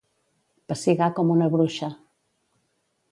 [0.71, 1.91] Pessigar com una bruixa.